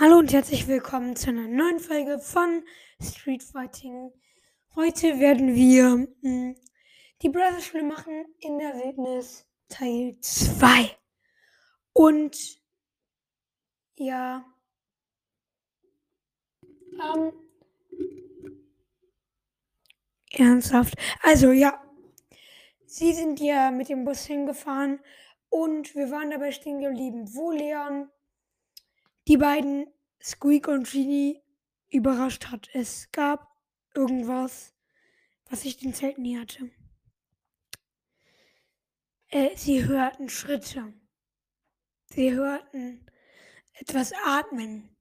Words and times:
Hallo 0.00 0.18
und 0.18 0.32
herzlich 0.32 0.68
willkommen 0.68 1.16
zu 1.16 1.30
einer 1.30 1.48
neuen 1.48 1.80
Folge 1.80 2.20
von 2.20 2.62
Street 3.02 3.42
Fighting. 3.42 4.12
Heute 4.76 5.18
werden 5.18 5.56
wir 5.56 6.06
hm, 6.22 6.54
die 7.20 7.28
Brother 7.28 7.60
Schule 7.60 7.82
machen 7.82 8.24
in 8.38 8.60
der 8.60 8.74
Wildnis 8.74 9.44
Teil 9.68 10.16
2. 10.20 10.96
Und 11.94 12.60
ja, 13.96 14.44
ähm, 16.62 17.32
ernsthaft. 20.30 20.94
Also 21.24 21.50
ja, 21.50 21.82
sie 22.86 23.14
sind 23.14 23.40
ja 23.40 23.72
mit 23.72 23.88
dem 23.88 24.04
Bus 24.04 24.26
hingefahren 24.26 25.00
und 25.48 25.96
wir 25.96 26.12
waren 26.12 26.30
dabei 26.30 26.52
stehen 26.52 26.80
geblieben, 26.80 27.34
wo 27.34 27.50
Leon 27.50 28.08
die 29.28 29.36
beiden, 29.36 29.86
Squeak 30.22 30.68
und 30.68 30.90
Genie, 30.90 31.42
überrascht 31.90 32.46
hat. 32.46 32.70
Es 32.72 33.12
gab 33.12 33.54
irgendwas, 33.94 34.74
was 35.50 35.66
ich 35.66 35.76
den 35.76 35.92
Zelt 35.92 36.16
nie 36.16 36.38
hatte. 36.38 36.70
Äh, 39.28 39.54
sie 39.54 39.84
hörten 39.84 40.30
Schritte. 40.30 40.94
Sie 42.06 42.32
hörten 42.32 43.04
etwas 43.74 44.12
atmen. 44.24 44.96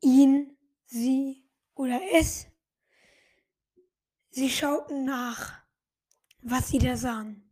Ihn, 0.00 0.56
sie 0.86 1.48
oder 1.74 2.00
es. 2.14 2.48
Sie 4.30 4.50
schauten 4.50 5.04
nach, 5.04 5.62
was 6.42 6.68
sie 6.68 6.78
da 6.78 6.96
sahen. 6.96 7.48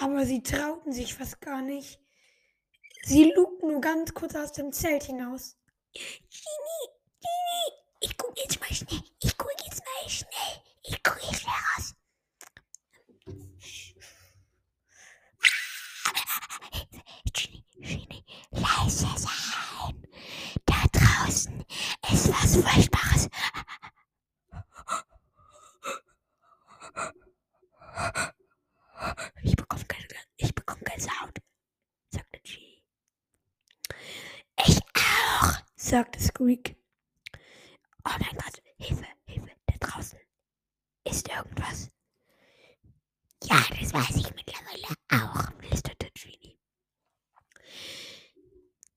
Aber 0.00 0.24
sie 0.24 0.44
trauten 0.44 0.92
sich 0.92 1.14
fast 1.14 1.40
gar 1.40 1.60
nicht, 1.60 2.00
Sie 3.02 3.32
lugt 3.34 3.62
nur 3.62 3.80
ganz 3.80 4.12
kurz 4.12 4.34
aus 4.34 4.52
dem 4.52 4.72
Zelt 4.72 5.04
hinaus. 5.04 5.56
Genie, 5.92 6.88
Genie, 7.20 7.72
ich 8.00 8.16
guck 8.16 8.36
jetzt 8.38 8.60
mal 8.60 8.72
schnell. 8.72 9.02
Ich 9.22 9.36
guck 9.36 9.52
jetzt 9.64 9.82
mal 9.84 10.08
schnell. 10.08 10.62
Ich 10.82 11.02
guck 11.02 11.18
jetzt 11.22 11.40
schnell 11.42 11.54
raus. 11.76 11.94
Genie, 17.32 17.64
Genie, 17.80 18.24
leise 18.50 19.06
sein. 19.16 20.06
Da 20.66 20.74
draußen 20.92 21.64
ist 22.12 22.28
was 22.28 22.56
Furchtbares. 22.56 23.28
Ich 29.42 29.56
bekomme 29.56 29.84
keine, 29.86 30.06
ich 30.36 30.54
bekomme 30.54 30.82
Gänsehaut. 30.84 31.38
Sagte 35.88 36.20
Squeak. 36.20 36.76
Oh 38.04 38.10
mein 38.20 38.36
Gott, 38.36 38.62
Hilfe, 38.76 39.06
Hilfe, 39.26 39.50
da 39.66 39.74
draußen 39.80 40.18
ist 41.04 41.28
irgendwas. 41.28 41.90
Ja, 43.44 43.64
das 43.80 43.94
weiß 43.94 44.16
ich 44.16 44.34
mittlerweile 44.34 44.94
auch, 45.12 45.50
flüsterte 45.58 46.10
Genie. 46.12 46.58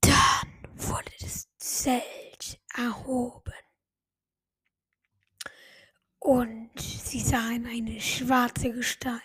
Dann 0.02 0.52
wurde 0.76 1.12
das 1.22 1.48
Zelt 1.58 2.60
erhoben. 2.76 3.54
Und 6.20 6.72
sie 6.78 7.22
sahen 7.22 7.68
eine 7.68 8.02
schwarze 8.02 8.72
Gestalt. 8.74 9.22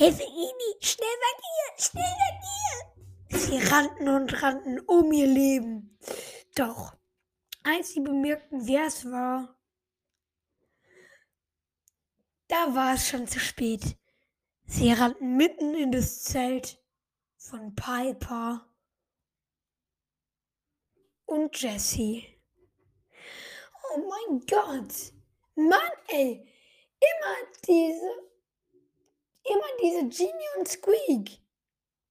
Hilfe, 0.00 0.22
Ini, 0.22 0.76
schnell 0.80 1.08
weg 1.08 1.42
hier, 1.44 1.84
schnell 1.84 2.14
weg 2.22 2.40
hier. 3.28 3.38
Sie 3.38 3.68
rannten 3.68 4.08
und 4.08 4.42
rannten 4.42 4.80
um 4.86 5.12
ihr 5.12 5.26
Leben. 5.26 5.98
Doch, 6.54 6.96
als 7.64 7.90
sie 7.90 8.00
bemerkten, 8.00 8.66
wer 8.66 8.86
es 8.86 9.04
war, 9.04 9.60
da 12.48 12.74
war 12.74 12.94
es 12.94 13.10
schon 13.10 13.28
zu 13.28 13.38
spät. 13.40 13.98
Sie 14.64 14.90
rannten 14.90 15.36
mitten 15.36 15.74
in 15.74 15.92
das 15.92 16.22
Zelt 16.22 16.82
von 17.36 17.74
Piper 17.74 18.72
und 21.26 21.60
Jessie. 21.60 22.40
Oh 23.92 23.98
mein 23.98 24.40
Gott! 24.46 25.12
Mann, 25.56 25.92
ey! 26.08 26.50
Immer 27.00 27.50
diese 27.68 28.29
Immer 29.44 29.66
diese 29.82 30.08
Genie 30.08 30.48
und 30.58 30.68
Squeak. 30.68 31.40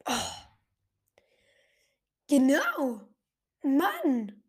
Oh. 0.05 0.13
Genau. 2.27 3.01
Mann. 3.61 4.43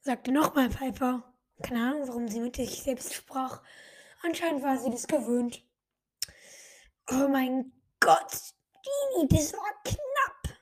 Sagte 0.00 0.32
nochmal 0.32 0.68
Piper. 0.68 1.32
Keine 1.62 1.80
Ahnung, 1.80 2.08
warum 2.08 2.28
sie 2.28 2.40
mit 2.40 2.56
sich 2.56 2.82
selbst 2.82 3.14
sprach. 3.14 3.62
Anscheinend 4.22 4.62
war 4.62 4.78
sie 4.78 4.90
das 4.90 5.06
gewöhnt. 5.06 5.64
Oh 7.10 7.28
mein 7.28 7.72
Gott. 8.00 8.32
Genie, 8.82 9.28
das 9.28 9.52
war 9.52 9.82
knapp. 9.84 10.58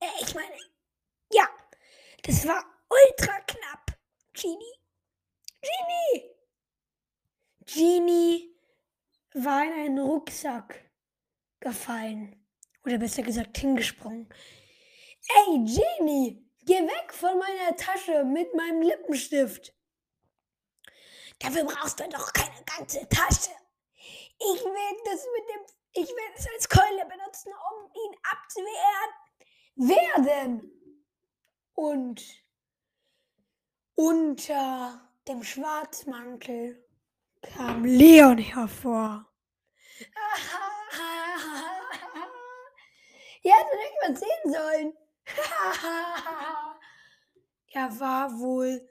Äh, 0.00 0.24
ich 0.24 0.34
meine, 0.34 0.56
ja, 1.32 1.48
das 2.22 2.46
war 2.46 2.64
ultra 2.88 3.40
knapp. 3.40 3.98
Genie. 4.32 4.80
Genie. 5.62 6.30
Genie 7.66 8.53
war 9.34 9.64
in 9.64 9.72
einen 9.72 9.98
Rucksack 9.98 10.90
gefallen. 11.60 12.40
Oder 12.84 12.98
besser 12.98 13.22
gesagt 13.22 13.58
hingesprungen. 13.58 14.28
Ey, 15.36 15.64
Genie, 15.64 16.50
geh 16.64 16.82
weg 16.82 17.12
von 17.12 17.38
meiner 17.38 17.76
Tasche 17.76 18.24
mit 18.24 18.54
meinem 18.54 18.82
Lippenstift. 18.82 19.74
Dafür 21.38 21.64
brauchst 21.64 21.98
du 21.98 22.08
doch 22.08 22.32
keine 22.32 22.62
ganze 22.64 23.08
Tasche. 23.08 23.50
Ich 24.38 24.64
werde 24.64 25.00
das 25.04 25.26
mit 25.34 25.48
dem, 25.48 26.02
ich 26.02 26.08
werde 26.08 26.34
es 26.36 26.46
als 26.54 26.68
Keule 26.68 27.06
benutzen, 27.06 27.52
um 27.52 27.90
ihn 27.90 28.16
abzuwehren. 28.22 29.12
Wer 29.76 30.22
denn? 30.22 30.70
Und 31.74 32.22
unter 33.94 35.10
dem 35.26 35.42
Schwarzmantel 35.42 36.83
kam 37.52 37.84
Leon 37.84 38.38
hervor. 38.38 39.26
Ihr 43.42 43.52
hättet 43.52 43.78
nicht 43.78 43.94
mal 44.02 44.16
sehen 44.16 44.52
sollen. 44.52 44.96
er 47.72 48.00
war 48.00 48.38
wohl 48.38 48.88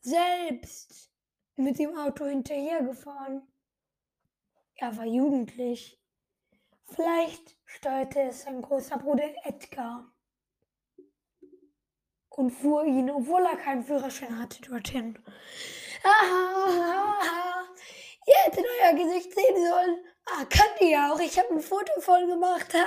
selbst 0.00 1.10
mit 1.56 1.78
dem 1.78 1.96
Auto 1.96 2.26
hinterhergefahren. 2.26 3.46
Er 4.76 4.96
war 4.96 5.04
jugendlich. 5.04 6.00
Vielleicht 6.84 7.56
steuerte 7.64 8.22
es 8.22 8.42
sein 8.42 8.62
großer 8.62 8.98
Bruder 8.98 9.32
Edgar 9.44 10.12
und 12.30 12.50
fuhr 12.50 12.84
ihn, 12.84 13.10
obwohl 13.10 13.44
er 13.44 13.56
keinen 13.56 13.84
Führerschein 13.84 14.38
hatte, 14.38 14.62
dorthin. 14.62 15.18
Ihr 18.30 18.44
hättet 18.44 18.64
euer 18.64 18.94
Gesicht 18.94 19.34
sehen 19.34 19.56
sollen. 19.56 20.04
Ah, 20.26 20.44
könnt 20.44 20.80
ihr 20.80 20.90
ja 20.90 21.12
auch. 21.12 21.20
Ich 21.20 21.38
habe 21.38 21.50
ein 21.50 21.60
Foto 21.60 22.00
voll 22.00 22.26
gemacht. 22.26 22.72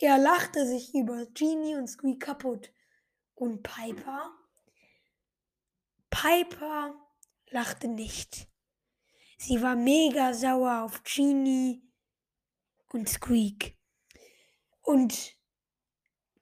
er 0.00 0.18
lachte 0.18 0.66
sich 0.66 0.94
über 0.94 1.26
Genie 1.26 1.74
und 1.74 1.88
Squeak 1.88 2.20
kaputt. 2.20 2.72
Und 3.34 3.62
Piper? 3.62 4.32
Piper 6.10 6.94
lachte 7.50 7.88
nicht. 7.88 8.48
Sie 9.36 9.62
war 9.62 9.76
mega 9.76 10.32
sauer 10.32 10.84
auf 10.84 11.02
Genie 11.04 11.82
und 12.92 13.08
Squeak. 13.08 13.76
Und 14.82 15.36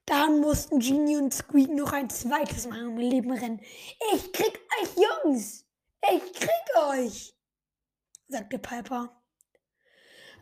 dann 0.05 0.39
mussten 0.39 0.79
Genie 0.79 1.17
und 1.17 1.33
Squeak 1.33 1.69
noch 1.69 1.91
ein 1.91 2.09
zweites 2.09 2.65
Mal 2.65 2.79
im 2.79 2.97
Leben 2.97 3.31
rennen. 3.31 3.61
Ich 4.13 4.31
krieg 4.31 4.59
euch, 4.81 4.89
Jungs! 4.95 5.66
Ich 6.01 6.33
krieg 6.33 6.75
euch! 6.75 7.33
sagte 8.27 8.59
Piper. 8.59 9.23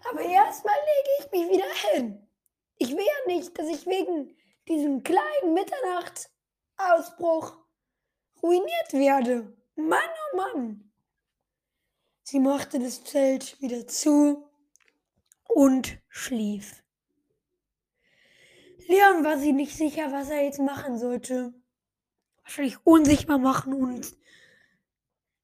Aber 0.09 0.21
erstmal 0.21 0.75
lege 0.75 1.09
ich 1.19 1.31
mich 1.31 1.51
wieder 1.51 1.71
hin. 1.91 2.27
Ich 2.77 2.91
will 2.91 3.05
ja 3.05 3.27
nicht, 3.27 3.57
dass 3.57 3.67
ich 3.67 3.85
wegen 3.85 4.35
diesem 4.67 5.03
kleinen 5.03 5.53
Mitternachtsausbruch 5.53 7.57
ruiniert 8.41 8.93
werde. 8.93 9.55
Mann, 9.75 10.09
oh 10.33 10.37
Mann! 10.37 10.91
Sie 12.23 12.39
machte 12.39 12.79
das 12.79 13.03
Zelt 13.03 13.61
wieder 13.61 13.85
zu 13.87 14.49
und 15.47 15.99
schlief. 16.07 16.83
Leon 18.87 19.23
war 19.23 19.37
sich 19.37 19.53
nicht 19.53 19.75
sicher, 19.75 20.11
was 20.11 20.29
er 20.29 20.43
jetzt 20.43 20.59
machen 20.59 20.97
sollte. 20.97 21.53
Wahrscheinlich 22.43 22.77
unsichtbar 22.85 23.39
machen 23.39 23.73
und 23.73 24.15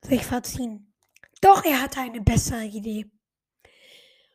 sich 0.05 0.25
verziehen. 0.25 0.93
Doch 1.41 1.63
er 1.65 1.81
hatte 1.81 2.01
eine 2.01 2.21
bessere 2.21 2.65
Idee. 2.65 3.09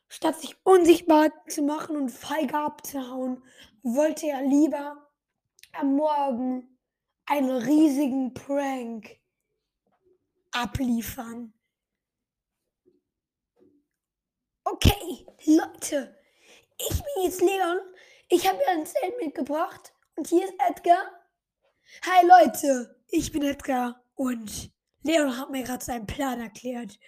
Statt 0.09 0.39
sich 0.39 0.55
unsichtbar 0.63 1.31
zu 1.47 1.61
machen 1.63 1.95
und 1.95 2.09
feige 2.09 2.57
abzuhauen, 2.57 3.43
wollte 3.83 4.27
er 4.27 4.41
lieber 4.41 5.09
am 5.73 5.95
Morgen 5.95 6.77
einen 7.25 7.51
riesigen 7.51 8.33
Prank 8.33 9.19
abliefern. 10.51 11.53
Okay, 14.63 15.25
Leute, 15.45 16.17
ich 16.77 16.89
bin 16.89 17.23
jetzt 17.23 17.41
Leon. 17.41 17.79
Ich 18.29 18.47
habe 18.47 18.59
ja 18.65 18.73
ein 18.73 18.85
Zelt 18.85 19.17
mitgebracht 19.21 19.93
und 20.15 20.27
hier 20.27 20.43
ist 20.45 20.55
Edgar. 20.67 21.09
Hi 22.03 22.25
Leute, 22.25 23.01
ich 23.07 23.31
bin 23.31 23.43
Edgar 23.43 24.03
und 24.15 24.71
Leon 25.03 25.37
hat 25.37 25.49
mir 25.49 25.63
gerade 25.63 25.83
seinen 25.83 26.07
Plan 26.07 26.41
erklärt. 26.41 26.99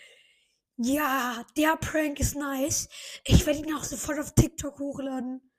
Ja, 0.77 1.45
der 1.57 1.75
Prank 1.75 2.19
ist 2.19 2.36
nice. 2.36 2.88
Ich 3.25 3.45
werde 3.45 3.59
ihn 3.59 3.74
auch 3.74 3.83
sofort 3.83 4.19
auf 4.19 4.33
TikTok 4.33 4.80
hochladen. 4.80 5.51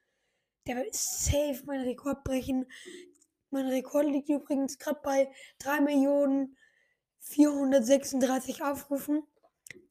Der 0.67 0.77
wird 0.77 0.95
safe 0.95 1.63
meinen 1.67 1.85
Rekord 1.85 2.25
brechen. 2.25 2.67
Mein 3.51 3.67
Rekord 3.67 4.07
liegt 4.07 4.29
übrigens 4.29 4.79
gerade 4.79 5.01
bei 5.03 5.31
3.436 5.63 8.63
Aufrufen. 8.63 9.27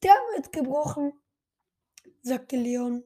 Der 0.01 0.15
wird 0.35 0.51
gebrochen, 0.51 1.13
sagte 2.21 2.55
Leon. 2.55 3.03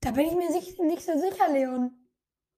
Da 0.00 0.10
bin 0.10 0.26
ich 0.26 0.34
mir 0.34 0.50
nicht 0.50 1.04
so 1.04 1.18
sicher, 1.18 1.48
Leon. 1.48 2.08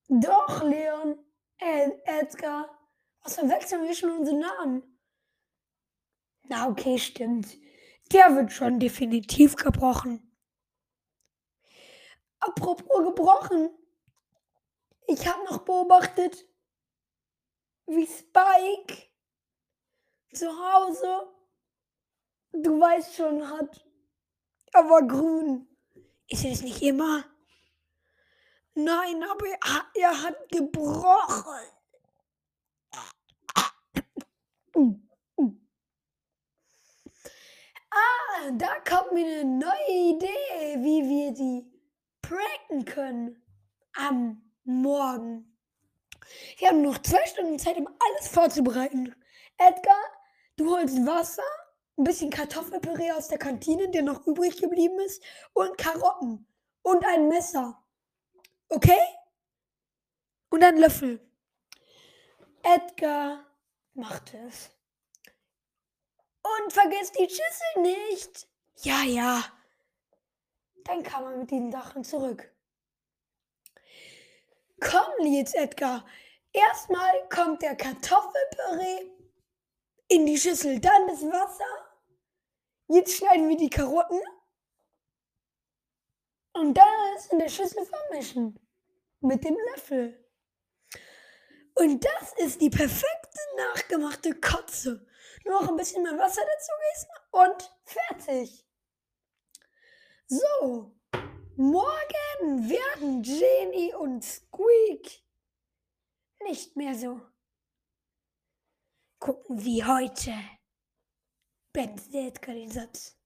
Doch, 0.09 0.63
Leon. 0.63 1.19
Ed 1.59 2.01
Edgar. 2.05 2.79
Was 3.23 3.37
verwechseln 3.37 3.83
wir 3.83 3.95
schon 3.95 4.19
unsere 4.19 4.39
Namen? 4.39 4.92
Na, 6.53 6.69
okay, 6.69 6.99
stimmt. 6.99 7.57
Der 8.13 8.37
wird 8.37 8.53
schon 8.53 8.79
definitiv 8.79 9.57
gebrochen. 9.57 10.37
Apropos 12.41 13.05
gebrochen. 13.07 13.71
Ich 15.07 15.27
habe 15.27 15.45
noch 15.45 15.65
beobachtet, 15.65 16.47
wie 17.87 18.07
Spike 18.07 19.09
zu 20.35 20.47
Hause, 20.47 21.33
du 22.53 22.79
weißt 22.79 23.15
schon, 23.15 23.49
hat. 23.49 23.87
Er 24.75 24.91
war 24.91 25.07
grün. 25.07 25.67
Ist 26.29 26.45
das 26.45 26.61
nicht 26.61 26.83
immer? 26.83 27.25
Nein, 28.75 29.23
aber 29.23 29.47
er, 29.47 29.87
er 29.95 30.23
hat 30.23 30.51
gebrochen. 30.51 31.73
Ah, 37.95 38.51
da 38.53 38.81
kommt 38.89 39.13
mir 39.13 39.27
eine 39.27 39.45
neue 39.45 40.15
Idee, 40.15 40.79
wie 40.79 41.09
wir 41.09 41.33
die 41.33 41.71
pranken 42.23 42.87
können 42.87 43.43
am 43.93 44.43
Morgen. 44.65 45.59
Wir 46.57 46.69
haben 46.69 46.81
noch 46.81 46.99
zwei 47.03 47.25
Stunden 47.27 47.59
Zeit, 47.59 47.77
um 47.77 47.87
alles 47.87 48.29
vorzubereiten. 48.29 49.15
Edgar, 49.59 50.03
du 50.57 50.75
holst 50.75 50.97
Wasser, 51.07 51.43
ein 51.99 52.05
bisschen 52.05 52.31
Kartoffelpüree 52.31 53.13
aus 53.13 53.29
der 53.29 53.39
Kantine, 53.39 53.91
der 53.91 54.03
noch 54.03 54.27
übrig 54.27 54.59
geblieben 54.59 54.99
ist, 55.01 55.23
und 55.53 55.77
Karotten 55.77 56.47
und 56.81 57.05
ein 57.05 57.29
Messer. 57.29 57.83
Okay? 58.71 59.01
Und 60.49 60.65
ein 60.65 60.79
Löffel. 60.79 61.21
Edgar 62.63 63.45
macht 63.93 64.33
es. 64.33 64.71
Und 66.43 66.73
vergiss 66.73 67.13
die 67.13 67.29
Schüssel 67.29 67.83
nicht. 67.83 68.49
Ja, 68.83 69.03
ja. 69.03 69.45
Dann 70.85 71.03
kam 71.03 71.25
er 71.25 71.37
mit 71.37 71.51
den 71.51 71.71
Sachen 71.71 72.03
zurück. 72.03 72.53
Komm 74.81 75.27
jetzt, 75.27 75.55
Edgar. 75.55 76.05
Erstmal 76.53 77.29
kommt 77.29 77.63
der 77.63 77.77
Kartoffelpüree 77.77 79.11
in 80.09 80.27
die 80.27 80.37
Schüssel, 80.37 80.81
dann 80.81 81.07
das 81.07 81.23
Wasser. 81.23 81.93
Jetzt 82.89 83.17
schneiden 83.17 83.49
wir 83.49 83.57
die 83.57 83.71
Karotten 83.71 84.21
und 86.55 86.75
das 86.75 87.27
in 87.31 87.39
der 87.39 87.49
Schüssel 87.49 87.87
vermischen 87.87 88.59
mit 89.21 89.45
dem 89.45 89.57
Löffel. 89.71 90.19
Und 91.75 92.05
das 92.05 92.35
ist 92.37 92.61
die 92.61 92.69
perfekte 92.69 93.32
nachgemachte 93.57 94.35
Kotze. 94.41 95.07
Nur 95.45 95.61
noch 95.61 95.69
ein 95.69 95.77
bisschen 95.77 96.03
mehr 96.03 96.19
Wasser 96.19 96.43
dazu 96.43 96.73
gießen 96.93 97.09
und 97.31 97.71
fertig. 97.85 98.67
So, 100.27 100.95
morgen 101.57 102.71
werden 102.71 103.23
Jenny 103.23 103.95
und 103.95 104.25
Squeak 104.25 105.23
nicht 106.45 106.77
mehr 106.77 106.95
so 106.95 107.21
gucken 109.19 109.65
wie 109.65 109.85
heute. 109.85 110.35
Beendet 111.73 112.47
den 112.47 112.71
Satz. 112.71 113.17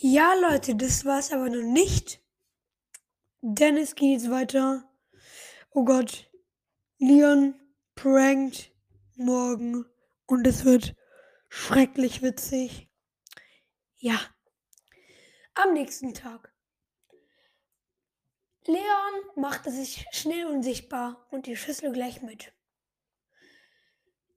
Ja, 0.00 0.34
Leute, 0.34 0.76
das 0.76 1.04
war's 1.04 1.32
aber 1.32 1.48
noch 1.48 1.62
nicht. 1.62 2.20
Denn 3.40 3.76
es 3.76 3.94
geht 3.94 4.20
jetzt 4.20 4.30
weiter. 4.30 4.88
Oh 5.70 5.84
Gott. 5.84 6.30
Leon 6.98 7.54
prankt 7.94 8.72
morgen 9.16 9.84
und 10.26 10.46
es 10.46 10.64
wird 10.64 10.94
schrecklich 11.48 12.22
witzig. 12.22 12.88
Ja. 13.96 14.18
Am 15.54 15.72
nächsten 15.72 16.14
Tag. 16.14 16.52
Leon 18.66 19.14
machte 19.36 19.70
sich 19.70 20.06
schnell 20.12 20.46
unsichtbar 20.46 21.26
und 21.30 21.46
die 21.46 21.56
Schüssel 21.56 21.92
gleich 21.92 22.22
mit. 22.22 22.52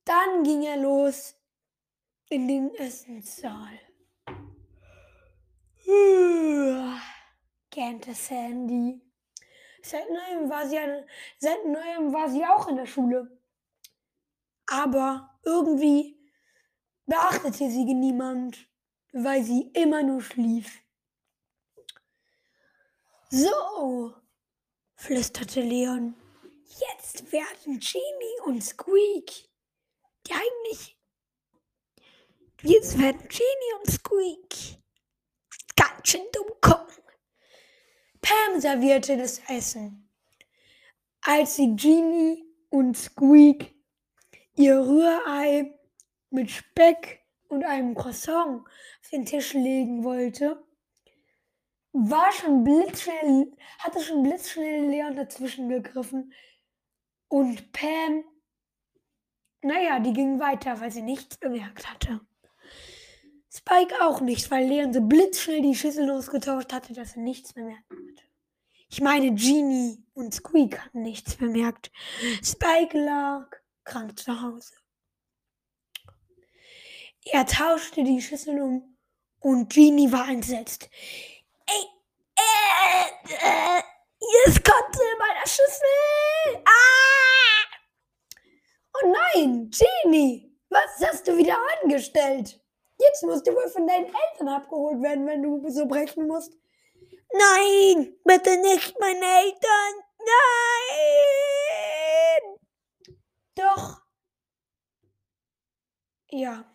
Dann 0.04 0.44
ging 0.44 0.63
er 0.63 0.77
los 0.77 1.36
in 2.30 2.48
den 2.48 2.74
Essenssaal. 2.75 3.80
gähnte 7.77 8.15
Sandy. 8.15 9.06
Seit 9.88 10.10
neuem, 10.10 10.50
war 10.50 10.68
sie 10.68 10.78
eine, 10.78 11.07
seit 11.38 11.66
neuem 11.66 12.12
war 12.12 12.30
sie 12.30 12.44
auch 12.45 12.68
in 12.68 12.75
der 12.75 12.86
Schule. 12.86 13.39
Aber 14.66 15.39
irgendwie 15.44 16.19
beachtete 17.06 17.69
sie 17.69 17.86
niemand, 17.86 18.68
weil 19.13 19.44
sie 19.44 19.72
immer 19.74 20.04
nur 20.04 20.22
schlief. 20.22 20.84
So, 23.30 24.14
flüsterte 24.95 25.61
Leon. 25.61 26.16
Jetzt 26.66 27.31
werden 27.31 27.80
Genie 27.80 28.42
und 28.45 28.61
Squeak, 28.61 29.50
die 30.28 30.33
eigentlich. 30.33 30.97
Jetzt 32.61 33.00
werden 33.00 33.26
Genie 33.30 33.73
und 33.80 33.92
Squeak 33.92 34.78
ganz 35.78 36.09
schön 36.09 36.26
dumm 36.33 36.52
gucken. 36.59 37.04
Pam 38.28 38.60
servierte 38.60 39.16
das 39.16 39.40
Essen. 39.48 40.10
Als 41.22 41.56
sie 41.56 41.74
Genie 41.78 42.44
und 42.69 42.98
Squeak 42.98 43.74
ihr 44.56 44.80
Rührei 44.80 45.74
mit 46.30 46.52
Speck 46.52 47.24
und 47.48 47.64
einem 47.64 47.96
Croissant 47.96 48.66
auf 48.66 49.10
den 49.14 49.26
Tisch 49.26 49.54
legen 49.54 50.04
wollte, 50.04 50.62
war 51.94 52.30
schon 52.34 52.66
blitzschnell, 52.66 53.54
hatte 53.80 54.02
schon 54.02 54.24
blitzschnell 54.24 54.90
Leon 54.90 55.16
dazwischen 55.16 55.69
gegriffen 55.69 56.34
und 57.30 57.72
Pam, 57.72 58.26
naja, 59.62 60.00
die 60.00 60.12
ging 60.12 60.38
weiter, 60.38 60.81
weil 60.81 60.92
sie 60.92 61.02
nichts 61.02 61.38
bemerkt 61.38 61.90
hatte. 61.90 62.19
Spike 63.50 63.96
auch 64.02 64.19
nicht, 64.19 64.52
weil 64.52 64.68
Leon 64.68 64.94
so 64.94 65.00
blitzschnell 65.02 65.62
die 65.62 65.76
Schüssel 65.76 66.12
ausgetauscht 66.12 66.74
hatte, 66.74 66.92
dass 66.92 67.16
er 67.16 67.22
nichts 67.22 67.54
bemerkt 67.54 67.90
hatte. 67.90 68.06
Ich 68.89 69.01
meine, 69.01 69.33
Genie 69.33 70.03
und 70.13 70.33
Squeak 70.33 70.79
hatten 70.79 71.01
nichts 71.01 71.35
bemerkt. 71.35 71.91
Spike 72.41 72.97
lag 72.97 73.45
krank 73.83 74.17
zu 74.17 74.41
Hause. 74.41 74.73
Er 77.25 77.45
tauschte 77.45 78.03
die 78.03 78.21
Schüssel 78.21 78.61
um 78.61 78.97
und 79.39 79.73
Genie 79.73 80.11
war 80.11 80.29
entsetzt. 80.29 80.89
Ey, 81.65 81.83
äh, 82.35 83.33
äh, 83.33 83.81
hier 84.19 84.47
ist 84.47 84.59
in 84.59 85.17
meiner 85.19 85.45
Schüssel. 85.45 86.63
Ah! 86.65 87.77
Oh 88.94 89.13
nein, 89.33 89.69
Genie, 89.69 90.57
was 90.69 91.06
hast 91.06 91.27
du 91.27 91.37
wieder 91.37 91.57
angestellt? 91.81 92.59
Jetzt 92.97 93.23
musst 93.23 93.45
du 93.45 93.53
wohl 93.53 93.69
von 93.69 93.85
deinen 93.85 94.06
Eltern 94.06 94.47
abgeholt 94.47 95.01
werden, 95.01 95.27
wenn 95.27 95.44
du 95.44 95.69
so 95.69 95.85
brechen 95.85 96.27
musst. 96.27 96.53
Nein, 97.37 98.15
bitte 98.23 98.57
nicht 98.61 98.99
meine 98.99 99.25
Eltern. 99.25 99.94
Nein! 100.19 101.37
Doch. 103.56 104.01
Ja, 106.29 106.65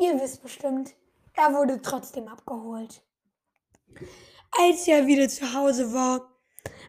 ihr 0.00 0.20
wisst 0.20 0.42
bestimmt, 0.42 0.94
er 1.34 1.54
wurde 1.54 1.80
trotzdem 1.80 2.28
abgeholt. 2.28 3.02
Als 4.50 4.88
er 4.88 5.06
wieder 5.06 5.28
zu 5.28 5.52
Hause 5.54 5.92
war, 5.92 6.36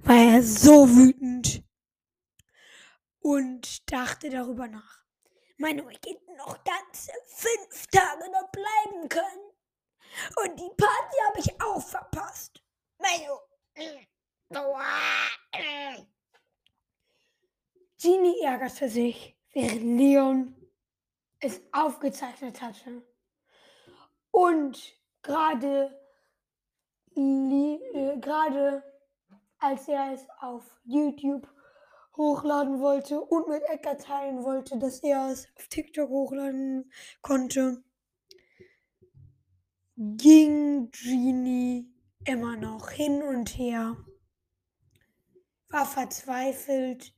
war 0.04 0.16
er 0.16 0.42
so 0.42 0.90
wütend 0.90 1.64
und 3.20 3.92
dachte 3.92 4.30
darüber 4.30 4.68
nach. 4.68 5.04
Meine 5.58 5.84
hätten 5.84 6.36
noch 6.38 6.64
ganze 6.64 7.12
fünf 7.28 7.88
Tage 7.88 8.32
noch 8.32 8.50
bleiben 8.50 9.10
können. 9.10 9.52
Und 10.44 10.60
die 10.60 10.72
Party 10.78 11.18
habe 11.28 11.40
ich 11.40 11.62
auch 11.62 11.82
verpasst. 11.82 12.64
Meine 13.00 13.40
Genie 18.02 18.42
ärgerte 18.44 18.90
sich, 18.90 19.38
während 19.54 19.98
Leon 19.98 20.56
es 21.40 21.62
aufgezeichnet 21.72 22.62
hatte. 22.62 23.04
Und 24.32 24.98
gerade 25.22 26.00
äh, 27.16 28.18
gerade 28.20 28.84
als 29.58 29.88
er 29.88 30.14
es 30.14 30.26
auf 30.40 30.64
YouTube 30.86 31.48
hochladen 32.16 32.80
wollte 32.80 33.20
und 33.20 33.48
mit 33.48 33.64
Edgar 33.64 33.98
teilen 33.98 34.44
wollte, 34.44 34.78
dass 34.78 35.00
er 35.00 35.30
es 35.32 35.48
auf 35.58 35.68
TikTok 35.68 36.10
hochladen 36.10 36.92
konnte, 37.22 37.84
ging 39.96 40.92
Genie 40.92 41.94
immer 42.26 42.56
noch 42.56 42.90
hin 42.90 43.22
und 43.22 43.58
her, 43.58 43.96
war 45.70 45.86
verzweifelt, 45.86 47.14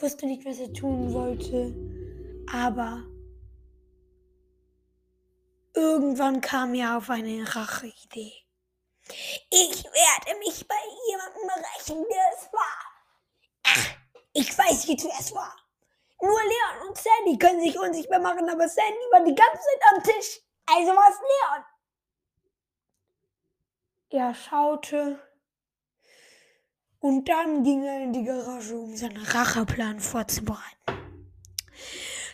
wusste 0.00 0.26
nicht, 0.26 0.44
was 0.44 0.58
er 0.58 0.72
tun 0.72 1.12
wollte, 1.12 1.74
aber 2.52 3.04
irgendwann 5.74 6.40
kam 6.40 6.74
er 6.74 6.96
auf 6.96 7.10
eine 7.10 7.44
Racheidee. 7.54 8.32
Ich 9.50 9.84
werde 9.84 10.38
mich 10.40 10.66
bei 10.66 10.74
jemandem 11.08 11.64
rächen, 11.76 12.04
der 12.10 12.32
es 12.36 12.52
war. 12.52 12.86
Ach, 13.64 13.96
ich 14.32 14.56
weiß 14.56 14.86
jetzt, 14.88 15.04
wer 15.04 15.20
es 15.20 15.34
war. 15.34 15.56
Nur 16.20 16.30
Leon 16.32 16.88
und 16.88 16.96
Sandy 16.96 17.38
können 17.38 17.60
sich 17.60 17.78
unsichtbar 17.78 18.20
machen, 18.20 18.48
aber 18.48 18.68
Sandy 18.68 19.06
war 19.12 19.24
die 19.24 19.34
ganze 19.34 19.60
Zeit 19.60 19.92
am 19.92 20.02
Tisch. 20.02 20.40
Also 20.66 20.88
war 20.92 21.08
es 21.10 21.18
Leon. 21.20 21.64
Er 24.10 24.34
schaute 24.34 25.20
und 27.00 27.28
dann 27.28 27.64
ging 27.64 27.84
er 27.84 28.02
in 28.02 28.12
die 28.12 28.24
Garage, 28.24 28.76
um 28.76 28.96
seinen 28.96 29.16
Racheplan 29.16 30.00
vorzubereiten. 30.00 30.76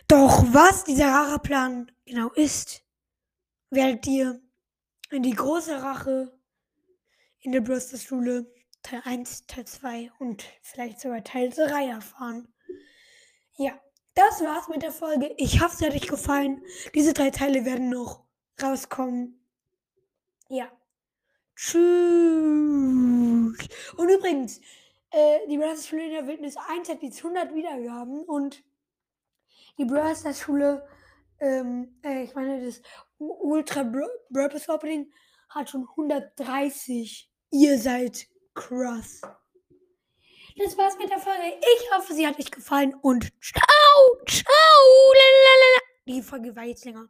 Doch 0.07 0.43
was 0.53 0.83
dieser 0.83 1.11
Racheplan 1.11 1.91
genau 2.05 2.29
ist, 2.31 2.83
werdet 3.69 4.05
ihr 4.07 4.41
in 5.09 5.23
die 5.23 5.33
große 5.33 5.81
Rache 5.81 6.37
in 7.39 7.51
der 7.51 7.61
Brosters 7.61 8.03
Schule 8.03 8.51
Teil 8.83 9.01
1, 9.05 9.47
Teil 9.47 9.65
2 9.65 10.11
und 10.19 10.43
vielleicht 10.61 10.99
sogar 10.99 11.23
Teil 11.23 11.49
3 11.49 11.87
erfahren. 11.87 12.53
Ja, 13.57 13.79
das 14.13 14.41
war's 14.41 14.67
mit 14.67 14.83
der 14.83 14.91
Folge. 14.91 15.33
Ich 15.37 15.61
hoffe, 15.61 15.75
es 15.75 15.81
hat 15.81 15.95
euch 15.95 16.07
gefallen. 16.07 16.63
Diese 16.93 17.13
drei 17.13 17.31
Teile 17.31 17.65
werden 17.65 17.89
noch 17.89 18.25
rauskommen. 18.61 19.43
Ja. 20.49 20.71
Tschüss. 21.55 21.83
Und 23.97 24.09
übrigens, 24.09 24.59
äh, 25.11 25.47
die 25.47 25.57
Brothers 25.57 25.87
Schule 25.87 26.05
in 26.05 26.11
der 26.11 26.27
Wildnis 26.27 26.55
1 26.57 26.89
hat 26.89 27.03
jetzt 27.03 27.23
100 27.23 27.53
Wiedergaben 27.53 28.23
und 28.23 28.63
die 29.77 29.85
Brothers 29.85 30.39
Schule, 30.39 30.87
ähm, 31.39 31.99
äh, 32.03 32.23
ich 32.23 32.33
meine, 32.35 32.65
das 32.65 32.81
Ultra 33.17 33.83
Purpose 34.33 34.71
Opening 34.71 35.11
hat 35.49 35.69
schon 35.69 35.87
130. 35.87 37.29
Ihr 37.51 37.77
seid 37.77 38.27
krass. 38.53 39.21
Das 40.57 40.77
war's 40.77 40.97
mit 40.99 41.09
der 41.09 41.19
Folge. 41.19 41.59
Ich 41.59 41.91
hoffe, 41.95 42.13
sie 42.13 42.27
hat 42.27 42.39
euch 42.39 42.51
gefallen 42.51 42.93
und 43.01 43.31
ciao, 43.41 44.25
ciao. 44.27 45.13
Lalalala. 45.13 45.79
Die 46.07 46.21
Folge 46.21 46.55
war 46.55 46.63
jetzt 46.63 46.85
länger. 46.85 47.09